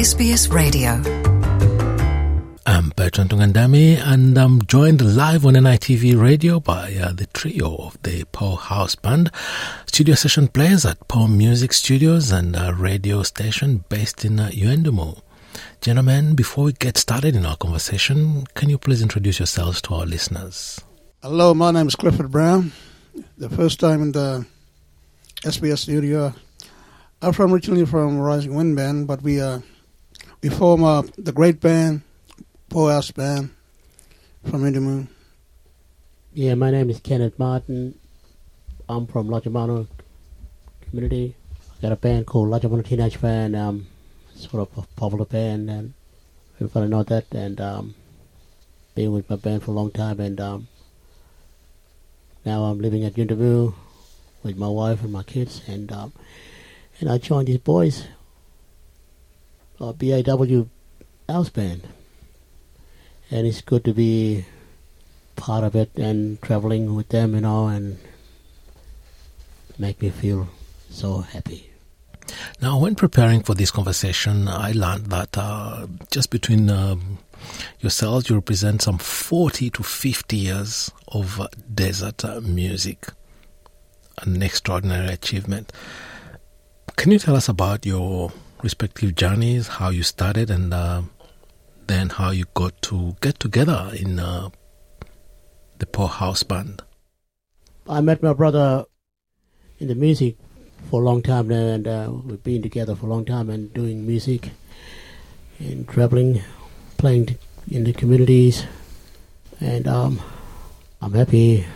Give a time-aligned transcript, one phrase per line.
[0.00, 0.92] SBS Radio.
[2.64, 8.00] I'm Bertrand Tungandame, and I'm joined live on NITV Radio by uh, the trio of
[8.02, 9.30] the Poe House Band.
[9.84, 15.20] Studio session plays at Poe Music Studios and a radio station based in uh, Yuendumu.
[15.82, 20.06] Gentlemen, before we get started in our conversation, can you please introduce yourselves to our
[20.06, 20.80] listeners?
[21.22, 22.72] Hello, my name is Clifford Brown.
[23.36, 24.46] The first time in the
[25.42, 26.32] SBS studio.
[27.20, 29.60] I'm from originally from Rising Wind Band, but we uh,
[30.42, 32.00] we form uh, the great band,
[32.70, 33.50] Poe House Band,
[34.48, 35.06] from Yuendumu.
[36.32, 37.98] Yeah, my name is Kenneth Martin.
[38.88, 39.86] I'm from Lajamanu
[40.80, 41.34] community.
[41.76, 43.54] I got a band called Lajamanu Teenage Band.
[43.54, 43.86] Um,
[44.34, 45.92] sort of a popular band, and
[46.56, 47.26] everybody know that.
[47.32, 47.94] And um,
[48.94, 50.68] been with my band for a long time, and um,
[52.46, 53.74] now I'm living at Yuendumu
[54.42, 56.14] with my wife and my kids, and um,
[56.98, 58.04] and I joined these boys,
[59.80, 60.66] uh, BAW
[61.28, 61.82] house band,
[63.30, 64.44] and it's good to be
[65.36, 67.98] part of it and traveling with them, you know, and
[69.78, 70.48] make me feel
[70.90, 71.70] so happy.
[72.60, 77.18] Now, when preparing for this conversation, I learned that uh, just between um,
[77.80, 81.40] yourselves, you represent some 40 to 50 years of
[81.72, 83.08] desert music.
[84.22, 85.72] An extraordinary achievement.
[86.96, 88.30] Can you tell us about your
[88.62, 91.02] respective journeys, how you started, and uh,
[91.86, 94.50] then how you got to get together in uh,
[95.78, 96.82] the Poe House Band?
[97.88, 98.84] I met my brother
[99.78, 100.36] in the music
[100.90, 103.72] for a long time now, and uh, we've been together for a long time and
[103.74, 104.50] doing music
[105.58, 106.42] and traveling,
[106.98, 107.36] playing
[107.70, 108.64] in the communities,
[109.60, 110.20] and um,
[111.02, 111.66] I'm happy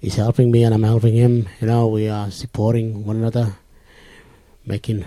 [0.00, 1.48] he's helping me and I'm helping him.
[1.60, 3.56] You know, we are supporting one another,
[4.66, 5.04] making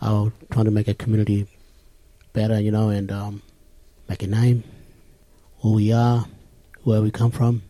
[0.00, 1.46] our trying to make a community
[2.32, 2.60] better.
[2.60, 3.42] You know, and um,
[4.08, 4.64] make a name,
[5.60, 6.26] who we are,
[6.82, 7.62] where we come from.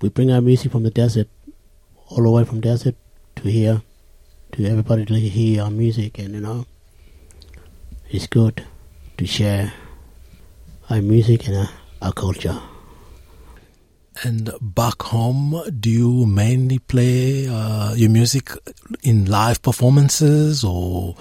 [0.00, 1.28] We bring our music from the desert,
[2.08, 2.94] all the way from desert
[3.36, 3.82] to here,
[4.52, 6.66] to everybody to hear our music, and you know,
[8.10, 8.64] it's good
[9.16, 9.72] to share
[10.88, 11.68] our music and our,
[12.00, 12.60] our culture.
[14.24, 18.50] And back home, do you mainly play uh, your music
[19.02, 21.14] in live performances or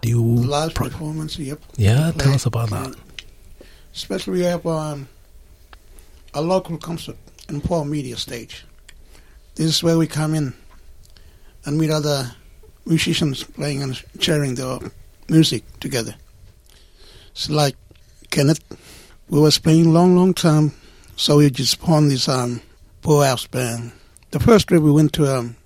[0.00, 0.22] do you.
[0.22, 1.60] Live pro- performance, yep.
[1.76, 2.94] yeah, play, tell us about that.
[3.92, 5.08] Especially we have um,
[6.34, 7.16] a local concert
[7.48, 8.64] in PAW Media Stage.
[9.56, 10.54] This is where we come in
[11.64, 12.32] and meet other
[12.86, 14.78] musicians playing and sharing their
[15.28, 16.14] music together.
[17.32, 17.76] It's like
[18.30, 18.60] Kenneth,
[19.28, 20.72] we was playing long, long time,
[21.18, 22.62] so we just formed this um,
[23.02, 23.90] Poe House band.
[24.30, 25.56] The first trip we went to um,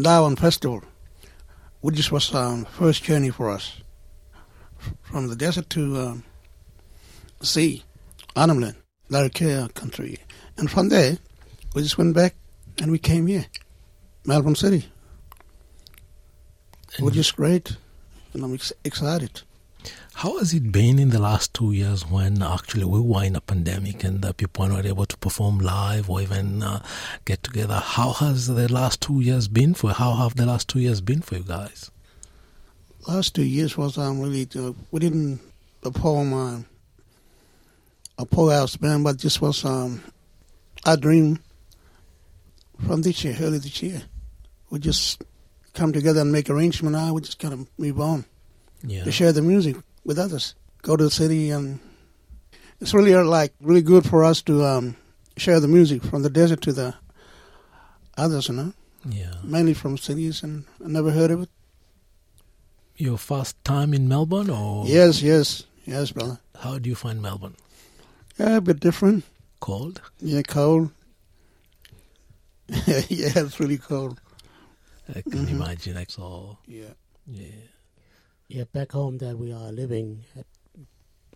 [0.00, 0.82] Darwin Festival,
[1.80, 3.80] which was um, first journey for us
[5.02, 6.24] from the desert to um,
[7.42, 7.82] sea,
[8.36, 8.76] Arnhem
[9.10, 10.18] Larrakia country.
[10.56, 11.18] And from there,
[11.74, 12.36] we just went back
[12.80, 13.46] and we came here,
[14.24, 14.86] Melbourne City.
[17.00, 17.76] Which is great,
[18.32, 19.42] and I'm ex- excited.
[20.14, 23.40] How has it been in the last two years when actually we were in a
[23.42, 26.82] pandemic and people were not able to perform live or even uh,
[27.26, 27.82] get together?
[27.84, 29.92] How has the last two years been for?
[29.92, 31.90] How have the last two years been for you guys?
[33.06, 35.38] Last two years was um, really, uh, we didn't
[35.82, 36.60] perform uh,
[38.18, 40.02] a Poe House band, but this was um,
[40.86, 41.40] our dream
[42.86, 44.02] from this year, early this year.
[44.70, 45.22] We just
[45.74, 47.12] come together and make arrangement now.
[47.12, 48.24] We just kind of move on
[48.82, 49.04] Yeah.
[49.04, 50.54] to share the music with others.
[50.82, 51.80] Go to the city and
[52.80, 54.96] it's really uh, like really good for us to um,
[55.36, 56.94] share the music from the desert to the
[58.16, 58.72] others, you know,
[59.08, 59.34] Yeah.
[59.42, 61.48] mainly from cities and I never heard of it.
[62.96, 64.86] Your first time in Melbourne or?
[64.86, 66.38] Yes, yes, yes, brother.
[66.60, 67.56] How do you find Melbourne?
[68.38, 69.24] Yeah, a bit different.
[69.60, 70.00] Cold?
[70.20, 70.90] Yeah, cold.
[72.86, 74.20] yeah, it's really cold.
[75.08, 75.50] I can Mhm.
[75.50, 75.94] imagine.
[75.94, 76.58] That's all.
[76.66, 76.94] Yeah.
[77.26, 77.46] Yeah.
[78.48, 80.46] Yeah, back home that we are living at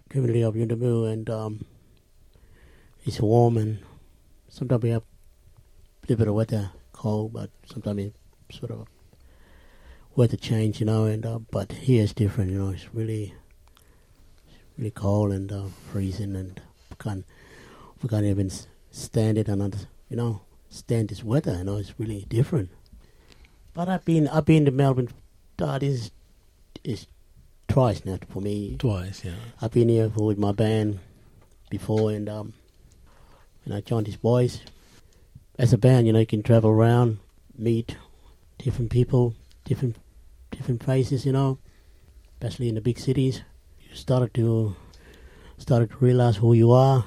[0.09, 1.65] community of Yuendumu and um,
[3.05, 3.81] it's warm and
[4.49, 8.13] sometimes we have a little bit of weather, cold, but sometimes
[8.49, 8.87] it's sort of
[10.15, 11.07] weather change, you know.
[11.07, 12.71] And uh, but here it's different, you know.
[12.71, 13.35] It's really,
[14.79, 16.61] really cold and uh, freezing, and
[16.91, 17.25] we can't
[18.05, 18.53] we can't even
[18.93, 21.57] stand it and you know stand this weather.
[21.57, 22.71] You know, it's really different.
[23.75, 25.09] But I've been I've been to Melbourne.
[25.61, 26.13] Uh, this
[26.85, 27.07] is
[27.69, 28.77] twice now for me.
[28.79, 29.35] Twice, yeah.
[29.61, 30.99] I've been here for, with my band
[31.71, 32.53] before, and um,
[33.65, 34.61] and I joined these boys.
[35.59, 37.19] As a band, you know, you can travel around,
[37.57, 37.97] meet
[38.59, 39.35] different people,
[39.65, 39.97] different
[40.51, 41.59] different faces, you know,
[42.35, 43.43] especially in the big cities.
[43.81, 44.77] You started to
[45.59, 47.05] started to realize who you are,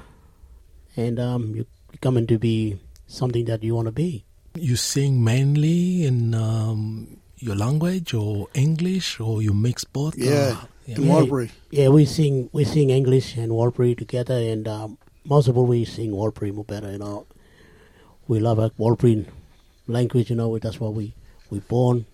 [0.96, 1.66] and um, you
[2.00, 4.24] coming to be something that you want to be.
[4.54, 10.16] You sing mainly in um, your language or English, or you mix both?
[10.16, 10.96] Yeah, Uh, yeah.
[10.96, 11.50] in Warlpiri.
[11.70, 15.84] Yeah, we sing we sing English and Warlpiri together, and um, most of all we
[15.84, 16.90] sing Warlpiri more better.
[16.92, 17.26] You know,
[18.28, 19.26] we love our Warlpiri
[19.86, 20.30] language.
[20.30, 21.12] You know, that's why we
[21.50, 22.06] we born.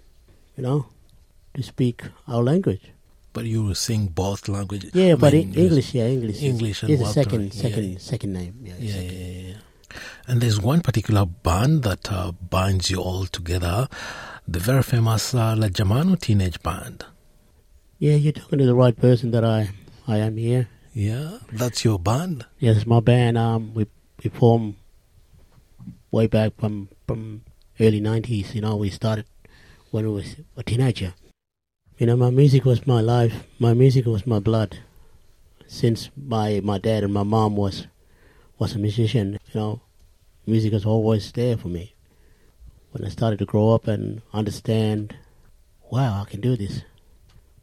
[0.56, 0.78] You know,
[1.54, 2.82] to speak our language.
[3.32, 4.90] But you sing both languages.
[4.92, 6.42] Yeah, but mean, English, yeah, English.
[6.42, 7.98] is- and is a second second yeah.
[7.98, 8.54] second name.
[8.64, 9.12] Yeah, Yeah, second.
[9.12, 9.56] yeah, yeah, yeah.
[10.26, 13.88] And there's one particular band that uh, binds you all together,
[14.46, 17.04] the very famous uh, Lajamanu Teenage Band.
[17.98, 19.30] Yeah, you're talking to the right person.
[19.30, 19.70] That I
[20.08, 20.68] I am here.
[20.92, 22.46] Yeah, that's your band.
[22.58, 23.38] Yes, it's my band.
[23.38, 23.86] Um, we
[24.22, 24.76] we formed
[26.10, 27.42] way back from from
[27.78, 28.54] early nineties.
[28.54, 29.26] You know, we started
[29.90, 31.14] when I was a teenager.
[31.98, 33.44] You know, my music was my life.
[33.58, 34.78] My music was my blood.
[35.66, 37.86] Since my my dad and my mom was
[38.58, 39.82] was a musician, you know,
[40.46, 41.94] music was always there for me.
[42.92, 45.14] When I started to grow up and understand,
[45.90, 46.82] wow, I can do this,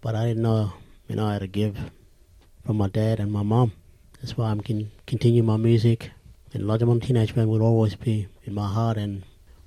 [0.02, 0.74] but I didn't know,
[1.08, 1.78] you know, how to give
[2.66, 3.74] from my dad and my mom.
[4.22, 6.12] That's why I'm can continue my music.
[6.54, 9.24] And Lajamanu Teenage Band will always be in my heart, and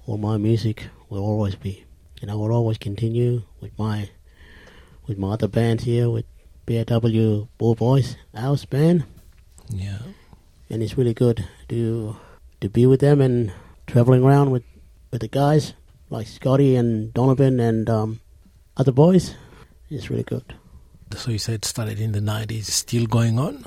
[0.07, 1.85] all my music will always be.
[2.23, 4.09] And I will always continue with my
[5.07, 6.25] with my other bands here, with
[6.67, 9.05] BAW Bull Boys House Band,
[9.69, 9.99] Yeah.
[10.71, 12.17] and it's really good to
[12.61, 13.53] to be with them and
[13.87, 14.63] traveling around with
[15.11, 15.75] with the guys
[16.09, 18.21] like Scotty and Donovan and um,
[18.77, 19.35] other boys.
[19.89, 20.55] It's really good.
[21.17, 23.67] So you said started in the 90s, still going on?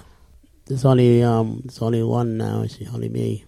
[0.65, 2.61] There's only um, there's only one now.
[2.61, 3.43] It's only me.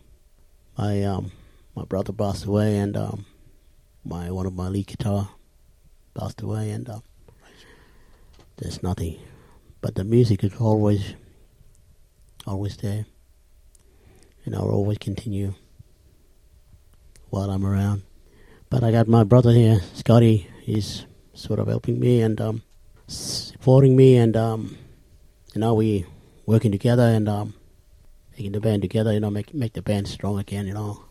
[0.78, 1.32] My um,
[1.74, 3.26] my brother passed away, and um,
[4.04, 5.30] my one of my lead guitar
[6.14, 7.04] passed away, and um,
[8.58, 9.18] there's nothing.
[9.80, 11.14] But the music is always,
[12.46, 13.06] always there,
[14.44, 15.54] and I'll always continue
[17.30, 18.04] while I'm around.
[18.70, 20.48] But I got my brother here, Scotty.
[20.62, 22.64] He's sort of helping me and um,
[23.08, 24.78] supporting me, and um,
[25.54, 26.06] you know we
[26.46, 27.54] working together and um,
[28.32, 29.14] making the band together.
[29.14, 30.68] You know, make make the band strong again.
[30.68, 31.04] You know,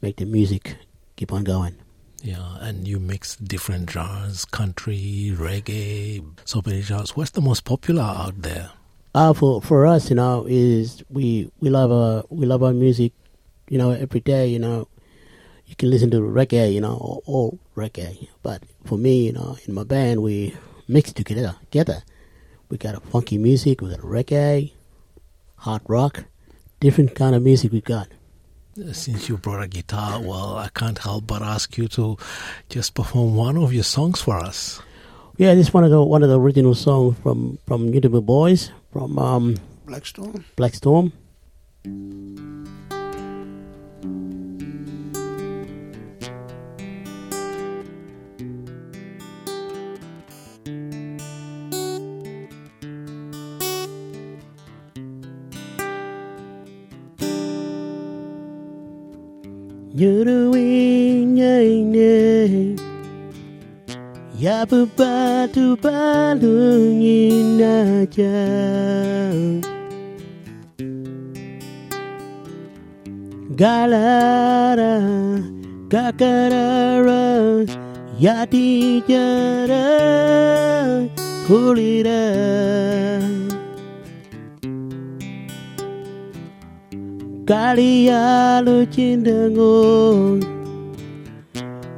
[0.00, 0.76] make the music
[1.16, 1.76] keep on going.
[2.22, 7.16] Yeah, and you mix different genres, country, reggae, so many genres.
[7.16, 8.70] What's the most popular out there?
[9.14, 13.12] Uh, for for us, you know, is we we love our we love our music.
[13.68, 14.88] You know, every day, you know,
[15.66, 18.28] you can listen to reggae, you know, all, all reggae.
[18.42, 20.56] But for me, you know, in my band, we
[20.88, 21.56] mix together.
[21.70, 22.02] Together,
[22.70, 24.72] we got a funky music, we got reggae,
[25.56, 26.24] hard rock,
[26.80, 28.08] different kind of music we got.
[28.92, 32.16] Since you brought a guitar, well, I can't help but ask you to
[32.68, 34.80] just perform one of your songs for us.
[35.36, 38.70] Yeah, this is one of the one of the original songs from from Newtown Boys
[38.92, 39.56] from um,
[39.86, 40.44] Blackstone.
[40.56, 41.12] Black Storm.
[73.58, 75.02] Galara
[75.90, 77.66] kakarara
[78.14, 79.90] Ya dijara
[81.50, 82.22] kulira
[87.42, 90.38] Kaliya lu cindengun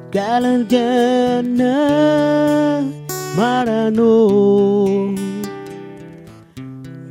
[0.09, 1.77] Galang jana
[3.37, 4.17] marano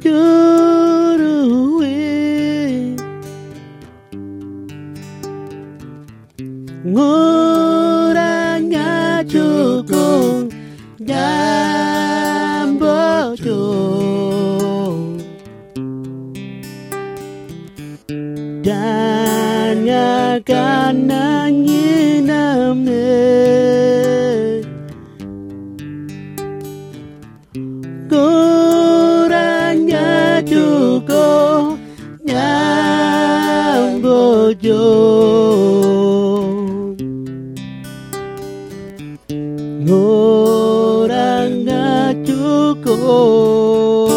[0.01, 0.58] Juruwe
[6.99, 8.83] murahnya
[9.23, 10.51] cukup
[10.99, 14.19] dan bocor
[18.59, 19.87] dan
[20.43, 21.48] karena
[39.89, 44.13] orang gak cukup.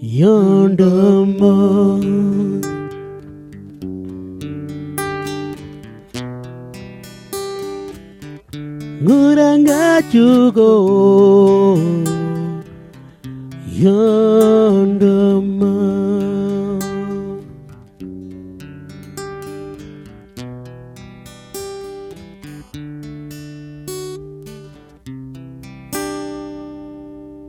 [0.00, 1.54] Yondomo
[9.04, 11.07] ngurang gak cukup.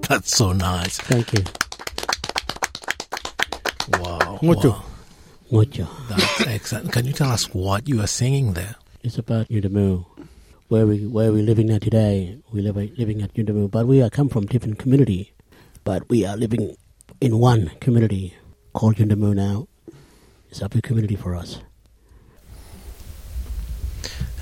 [0.09, 0.97] That's so nice.
[0.97, 1.43] Thank you.
[4.01, 4.39] Wow.
[4.41, 4.69] Mucho.
[4.71, 4.83] wow.
[5.51, 5.87] Mucho.
[6.09, 6.91] That's excellent.
[6.91, 8.73] Can you tell us what you are singing there?
[9.03, 10.05] It's about Yuendumu,
[10.67, 12.39] where we where we living at today.
[12.51, 15.31] We live living at Yuendumu, but we are come from different community,
[15.83, 16.75] but we are living
[17.21, 18.33] in one community
[18.73, 19.67] called Yuendumu now.
[20.49, 21.59] It's a big community for us.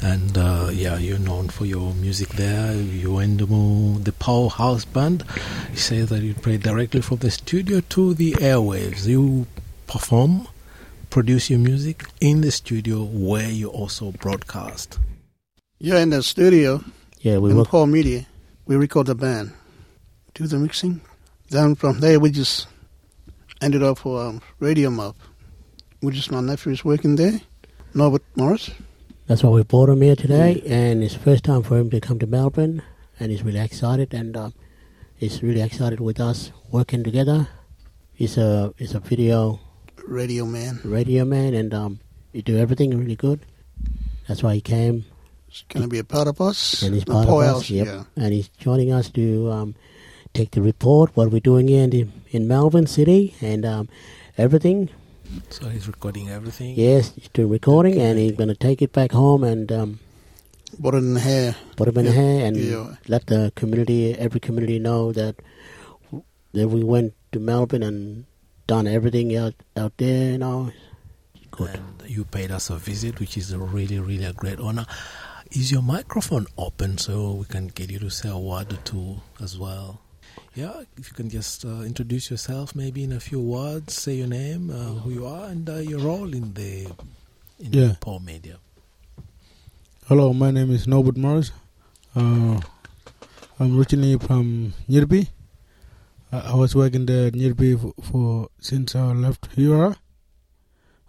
[0.01, 2.73] And uh, yeah, you're known for your music there.
[2.73, 5.23] Yuendumu, the Powerhouse Band.
[5.71, 9.07] You say that you play directly from the studio to the airwaves.
[9.07, 9.47] You
[9.87, 10.47] perform,
[11.09, 14.99] produce your music in the studio where you also broadcast.
[15.79, 16.83] Yeah, in the studio
[17.21, 17.69] Yeah, we in work.
[17.69, 18.25] PAW Media,
[18.65, 19.51] we record the band,
[20.35, 21.01] do the mixing.
[21.49, 22.67] Then from there, we just
[23.61, 25.15] ended up for um, Radio Mob,
[26.01, 27.41] which is my nephew is working there,
[27.93, 28.69] Norbert Morris.
[29.27, 32.17] That's why we brought him here today, and it's first time for him to come
[32.19, 32.81] to Melbourne,
[33.19, 34.49] and he's really excited, and uh,
[35.17, 37.49] he's really excited with us working together.
[38.13, 39.59] He's a he's a video
[40.07, 40.79] Radio Man.
[40.85, 41.99] radio man, and um,
[42.31, 43.41] he do everything really good.
[44.29, 45.05] That's why he came,
[45.47, 46.81] He's going to be a part of us.
[46.81, 47.69] and he's The part of us.
[47.69, 47.85] Yep.
[47.87, 48.03] Yeah.
[48.15, 49.75] and he's joining us to um,
[50.33, 53.89] take the report what we're doing here in, the, in Melbourne City and um,
[54.37, 54.89] everything.
[55.49, 56.75] So he's recording everything.
[56.77, 59.99] Yes, he's doing recording, and he's gonna take it back home and um,
[60.81, 61.55] Put it in the hair.
[61.75, 62.95] put it in Yeah, hair and yeah.
[63.07, 65.35] let the community, every community, know that
[66.53, 68.25] that we went to Melbourne and
[68.67, 70.31] done everything out out there.
[70.31, 70.71] You know,
[71.51, 71.71] good.
[71.75, 74.85] And you paid us a visit, which is a really, really a great honor.
[75.51, 79.21] Is your microphone open so we can get you to say a word or two
[79.41, 80.01] as well?
[80.57, 84.25] Yeah, if you can just uh, introduce yourself, maybe in a few words, say your
[84.27, 86.87] name, uh, who you are, and uh, your role in the
[87.59, 87.89] in Yeah.
[87.89, 88.57] the PAW Media.
[90.07, 91.51] Hello, my name is Norbert Morris.
[92.15, 92.59] Uh,
[93.59, 95.27] I'm originally from Nyirrpi.
[96.31, 99.95] I, I was working there at Nyirrpi for, for since I left here.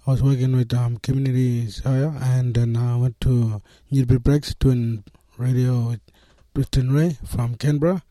[0.07, 5.05] I was working with um, community Saya, and then I went to Nirbi Breaks doing
[5.39, 6.01] radio with
[6.55, 8.03] Tristan Ray from Canberra.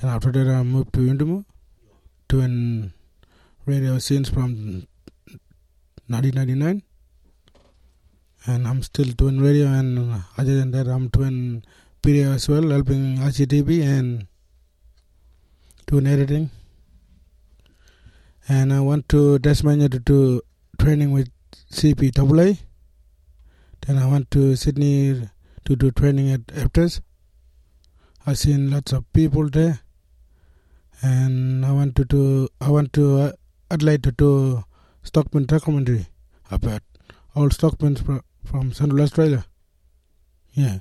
[0.00, 1.44] Then after that, I moved to Yuendumu
[2.28, 2.92] doing
[3.66, 4.86] radio since from
[6.08, 6.82] 1999
[8.46, 11.62] and I'm still doing radio and other than that I'm doing
[12.02, 14.26] video as well helping ICTV and
[15.86, 16.50] doing editing.
[18.48, 20.40] And I went to Tasmania to do
[20.78, 21.28] training with
[21.70, 22.58] CPAA
[23.86, 25.28] then I went to Sydney
[25.64, 27.00] to do training at APTES
[28.24, 29.80] I seen lots of people there
[31.02, 33.32] and I want to do I went to uh,
[33.68, 34.64] Adelaide to do
[35.02, 36.06] Stockman documentary
[36.48, 36.82] about
[37.34, 39.44] all Stockmen fro- from Central Australia.
[40.52, 40.78] Yeah.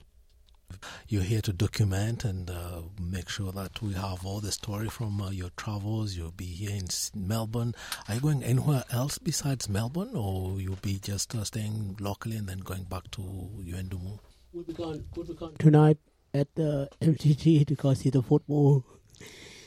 [1.08, 5.20] You're here to document and uh, make sure that we have all the story from
[5.20, 6.16] uh, your travels.
[6.16, 7.74] You'll be here in Melbourne.
[8.08, 12.48] Are you going anywhere else besides Melbourne, or you'll be just uh, staying locally and
[12.48, 14.20] then going back to Yuendumu?
[14.54, 15.04] We'll be gone.
[15.16, 15.98] We'll be gone tonight
[16.34, 18.86] at the MCG to go see the football.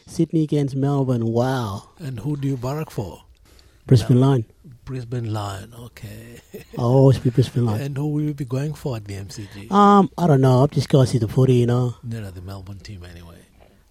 [0.06, 1.26] Sydney against Melbourne.
[1.26, 3.24] Wow, And who do you barrack for?
[3.86, 4.44] Brisbane line.
[4.84, 6.40] Brisbane Lion, okay.
[6.78, 7.80] I'll always be Brisbane line.
[7.80, 9.70] and who will you be going for at the MCG?
[9.72, 10.62] Um, I don't know.
[10.62, 11.96] I'm just going to see the footy, you know.
[12.02, 13.38] no, no, the Melbourne team anyway.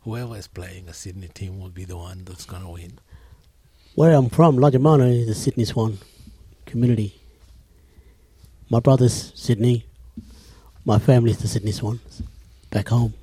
[0.01, 2.99] Whoever is playing a Sydney team will be the one that's going to win.
[3.95, 5.97] Where I'm from, Lajamanu is the Sydney Swan
[6.65, 7.19] community.
[8.69, 9.85] My brother's Sydney.
[10.85, 12.21] My family's the Sydney Swans.
[12.73, 13.13] Back home.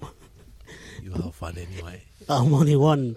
[1.02, 2.04] You have fun anyway.
[2.28, 3.16] I'm only one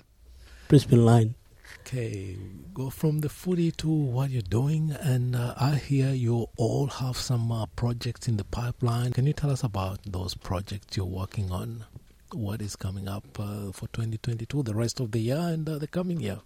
[0.67, 1.35] Brisbane line.
[1.81, 2.35] Okay,
[2.73, 7.17] go from the footy to what you're doing, and uh, I hear you all have
[7.17, 9.13] some uh, projects in the pipeline.
[9.13, 11.85] Can you tell us about those projects you're working on?
[12.31, 15.85] What is coming up uh, for 2022, the rest of the year, and uh, the
[15.85, 16.39] coming year?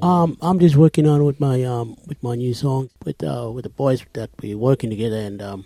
[0.00, 3.64] Um, I'm just working on with my um with my new song with uh with
[3.64, 5.64] the boys that we're working together and um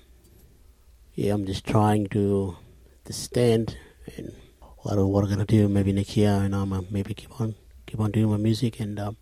[1.17, 2.57] yeah I'm just trying to
[3.11, 3.77] to stand
[4.17, 4.33] and
[4.83, 7.55] what are- what I'm gonna do maybe next year and I'm uh, maybe keep on
[7.87, 9.17] keep on doing my music and um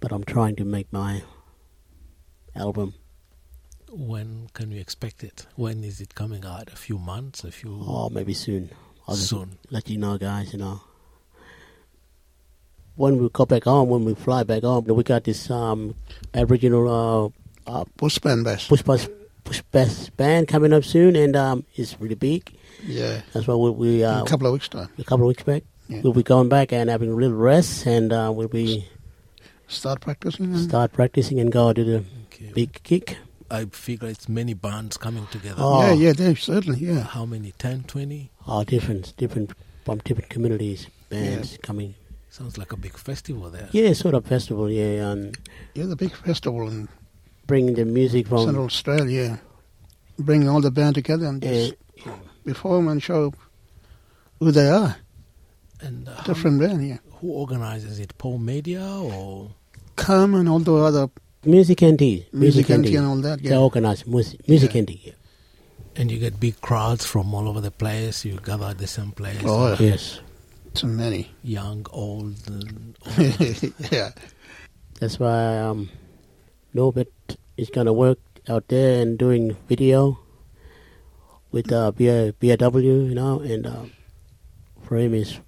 [0.00, 1.22] but I'm trying to make my
[2.54, 2.94] album
[3.94, 5.46] When can we expect it?
[5.54, 6.72] When is it coming out?
[6.72, 7.44] A few months?
[7.44, 8.70] A few oh maybe soon
[9.08, 9.58] I'll soon?
[9.70, 10.80] let you know guys you know
[12.96, 15.94] when we go back home when we fly back home we got this um
[16.34, 16.84] Aboriginal
[17.66, 18.68] uh, uh Bush Bands Bash.
[18.68, 19.08] push bus
[19.72, 22.54] best band coming up soon, and um, it's really big.
[22.84, 23.22] Yeah.
[23.32, 24.88] That's why we, we In uh, a couple of weeks' time.
[24.98, 25.62] a couple of weeks back.
[25.88, 26.00] Yeah.
[26.02, 28.88] We'll be going back and having a little rest, and uh, we'll be
[29.68, 30.46] Start practicing.
[30.46, 32.50] and- start practicing and go to the Okay.
[32.54, 33.16] big kick.
[33.50, 35.56] I figure it's many bands coming together.
[35.58, 35.86] Oh.
[35.88, 37.00] Yeah, yeah, they certainly, yeah.
[37.02, 37.52] How many?
[37.58, 38.30] 10, 20?
[38.46, 39.52] All different, different
[39.84, 41.94] from different communities, bands coming.
[42.30, 43.68] Sounds like a big festival there.
[43.72, 44.70] Yeah, sort of festival.
[44.70, 45.36] Yeah, and
[45.74, 46.88] Yeah, the big festival and
[47.46, 49.38] bringing the music from Central Australia.
[50.18, 52.10] Bring all the band together and uh,
[52.44, 53.32] just perform and show
[54.38, 54.96] who they are.
[55.80, 56.98] And uh, Different band, yeah.
[57.20, 58.16] who organizes it?
[58.18, 59.50] PAW Media or
[59.96, 61.08] Come and all the other
[61.44, 62.94] Music NT, music and tea.
[62.96, 63.58] and all that, They yeah.
[63.58, 64.78] organize music, music Yeah.
[64.78, 65.02] and tea.
[65.06, 65.12] Yeah.
[65.96, 68.24] and you get big crowds from all over the place.
[68.24, 69.38] You gather at the same place.
[69.44, 70.20] Oh, Yes,
[70.74, 71.30] Too many.
[71.42, 72.96] Young, old, and
[73.90, 74.10] yeah.
[75.00, 75.90] that's why um,
[76.72, 77.12] Norbert
[77.56, 78.18] is gonna work
[78.48, 80.18] out there and doing video
[81.52, 82.06] with uh, B-
[82.40, 83.84] BRW, you know, and uh,
[84.82, 85.38] for him is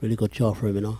[0.00, 0.98] really good job for him, you know.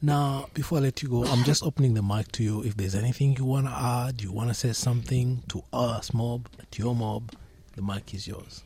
[0.00, 2.62] Now, before I let you go, I'm just opening the mic to you.
[2.62, 6.48] If there's anything you want to add, you want to say something to us, mob,
[6.72, 7.32] to your mob,
[7.76, 8.64] the mic is yours.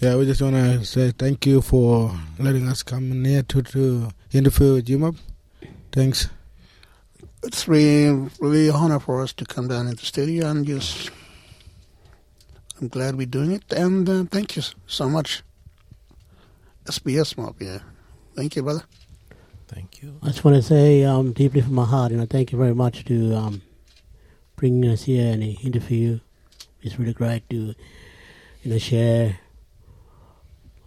[0.00, 3.62] Yeah, we just want to say thank you for letting us come in here to,
[3.62, 5.16] to interview with you, Mob.
[5.92, 6.28] Thanks.
[7.44, 11.10] It's really, really honor for us to come down in the studio and just.
[12.82, 15.44] I'm glad we're doing it, and uh, thank you so much.
[16.84, 17.78] SBS Mob, yeah.
[18.34, 18.82] Thank you, brother.
[19.68, 20.18] Thank you.
[20.20, 22.74] I just want to say um, deeply from my heart, you know, thank you very
[22.74, 23.62] much to um,
[24.56, 26.18] bringing us here and interview.
[26.82, 27.76] It's really great to,
[28.64, 29.38] you know, share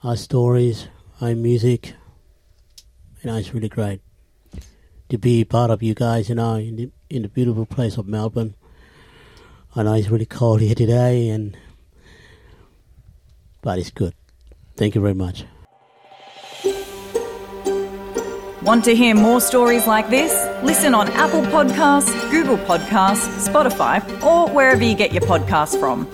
[0.04, 0.90] our stories,
[1.22, 1.94] our music.
[3.24, 4.02] You know, it's really great
[5.08, 8.06] to be part of you guys, you know, in the, in the beautiful place of
[8.06, 8.54] Melbourne.
[9.78, 11.56] I know it's really cold here today, and
[13.66, 14.14] but it's good.
[14.78, 15.44] Thank you very much.
[18.62, 20.32] Want to hear more stories like this?
[20.64, 26.08] Listen on Apple Podcasts, Google Podcasts, Spotify, or wherever you get your podcasts from.